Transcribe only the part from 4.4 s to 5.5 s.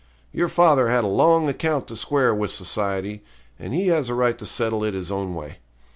settle it his own